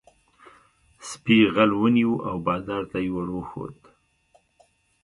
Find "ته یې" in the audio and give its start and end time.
2.91-3.11